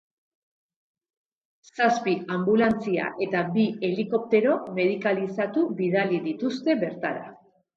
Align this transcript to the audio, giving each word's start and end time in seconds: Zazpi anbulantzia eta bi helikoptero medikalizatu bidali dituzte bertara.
Zazpi 1.79 2.13
anbulantzia 2.37 3.11
eta 3.27 3.43
bi 3.59 3.67
helikoptero 3.91 4.57
medikalizatu 4.81 5.67
bidali 5.83 6.23
dituzte 6.31 6.81
bertara. 6.87 7.25